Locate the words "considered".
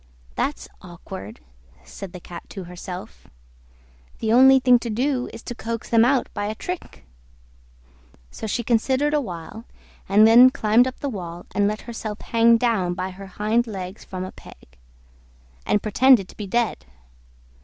8.63-9.13